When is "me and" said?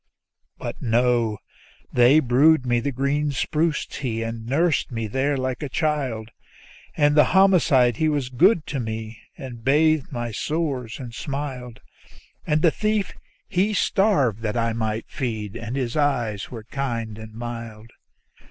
8.79-9.63